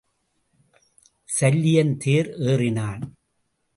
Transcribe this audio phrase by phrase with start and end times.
[1.25, 3.03] சல்லியன் தேர் ஏறினான்.